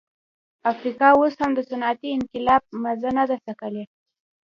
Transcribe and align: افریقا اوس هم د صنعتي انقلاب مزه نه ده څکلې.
افریقا 0.71 1.07
اوس 1.19 1.33
هم 1.41 1.51
د 1.55 1.59
صنعتي 1.69 2.09
انقلاب 2.17 2.61
مزه 2.83 3.09
نه 3.17 3.23
ده 3.29 3.37
څکلې. 3.45 3.83